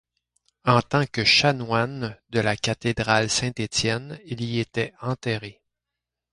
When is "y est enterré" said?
4.41-5.61